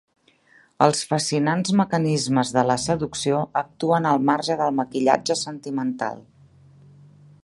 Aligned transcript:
Els 0.85 1.01
fascinants 1.09 1.73
mecanismes 1.81 2.53
de 2.57 2.63
la 2.69 2.77
seducció 2.85 3.41
actuen 3.63 4.09
al 4.13 4.25
marge 4.31 4.57
del 4.63 4.75
maquillatge 4.79 5.37
sentimental. 5.43 6.19